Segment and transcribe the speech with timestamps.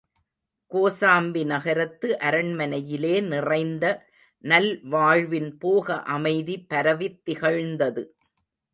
[0.71, 3.85] கோசாம்பி நகரத்து அரண்மனையிலே நிறைந்த
[4.43, 8.03] நல்வாழ்வின் போக அமைதி பரவித் திகழ்ந்தது.